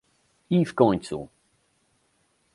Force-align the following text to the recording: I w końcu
I 0.49 0.65
w 0.65 0.73
końcu 0.75 1.27